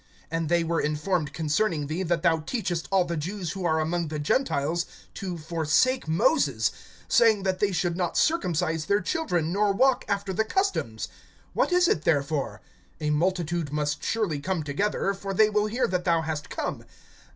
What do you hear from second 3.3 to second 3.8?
who are